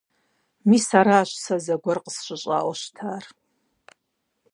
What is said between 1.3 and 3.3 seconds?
сэ зэгуэр къысщыщӀауэ щытар.